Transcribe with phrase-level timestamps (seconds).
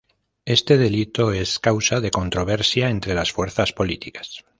[0.45, 4.43] Este delito es causa de controversia entre las fuerzas políticas.